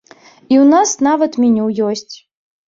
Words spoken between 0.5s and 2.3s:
І ў нас нават меню ёсць.